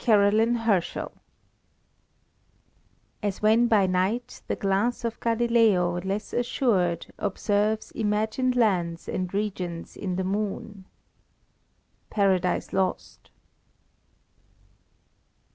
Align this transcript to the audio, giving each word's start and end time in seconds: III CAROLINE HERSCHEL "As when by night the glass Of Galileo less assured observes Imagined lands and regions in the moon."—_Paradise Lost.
III 0.00 0.04
CAROLINE 0.04 0.54
HERSCHEL 0.68 1.12
"As 3.22 3.40
when 3.40 3.68
by 3.68 3.86
night 3.86 4.42
the 4.46 4.54
glass 4.54 5.02
Of 5.02 5.18
Galileo 5.18 5.98
less 6.02 6.34
assured 6.34 7.06
observes 7.18 7.90
Imagined 7.92 8.54
lands 8.54 9.08
and 9.08 9.32
regions 9.32 9.96
in 9.96 10.16
the 10.16 10.24
moon."—_Paradise 10.24 12.74
Lost. 12.74 13.30